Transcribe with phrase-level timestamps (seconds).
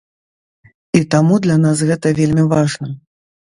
[1.01, 2.93] І таму для нас гэта вельмі важна.